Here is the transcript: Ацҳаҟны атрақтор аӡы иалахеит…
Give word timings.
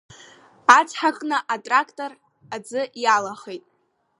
Ацҳаҟны 0.77 1.37
атрақтор 1.53 2.11
аӡы 2.55 2.81
иалахеит… 3.03 3.63